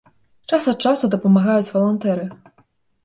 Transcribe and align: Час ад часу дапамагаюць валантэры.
Час 0.49 0.63
ад 0.71 0.79
часу 0.87 1.09
дапамагаюць 1.15 1.73
валантэры. 1.79 2.25